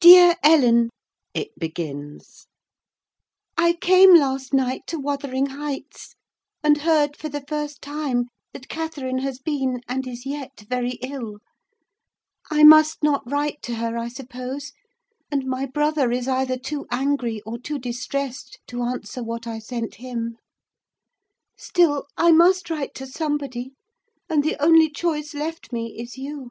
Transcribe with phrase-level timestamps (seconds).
[0.00, 0.90] DEAR ELLEN,
[1.32, 6.16] it begins,—I came last night to Wuthering Heights,
[6.62, 11.38] and heard, for the first time, that Catherine has been, and is yet, very ill.
[12.50, 14.72] I must not write to her, I suppose,
[15.32, 19.94] and my brother is either too angry or too distressed to answer what I sent
[19.94, 20.36] him.
[21.56, 23.70] Still, I must write to somebody,
[24.28, 26.50] and the only choice left me is you.